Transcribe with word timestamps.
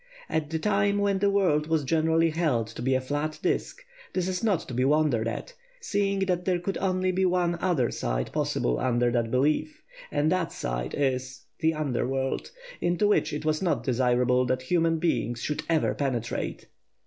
At 0.29 0.49
the 0.49 0.57
time 0.57 0.97
when 0.97 1.19
the 1.19 1.29
world 1.29 1.67
was 1.67 1.83
generally 1.83 2.31
held 2.31 2.65
to 2.69 2.81
be 2.81 2.95
a 2.95 2.99
flat 3.01 3.37
disc, 3.43 3.85
this 4.13 4.27
is 4.27 4.43
not 4.43 4.61
to 4.61 4.73
be 4.73 4.83
wondered 4.83 5.27
at, 5.27 5.53
seeing 5.79 6.21
that 6.21 6.43
there 6.43 6.57
could 6.57 6.79
only 6.79 7.11
be 7.11 7.23
one 7.23 7.53
other 7.61 7.91
side 7.91 8.31
possible 8.31 8.79
under 8.79 9.11
that 9.11 9.29
belief, 9.29 9.83
and 10.11 10.31
that 10.31 10.51
side 10.51 10.95
the 11.59 11.73
"under 11.75 12.07
world," 12.07 12.49
into 12.81 13.05
which 13.07 13.31
it 13.31 13.45
was 13.45 13.61
not 13.61 13.83
desirable 13.83 14.43
that 14.47 14.63
human 14.63 14.97
beings 14.97 15.39
should 15.43 15.61
ever 15.69 15.93
penetrate. 15.93 16.65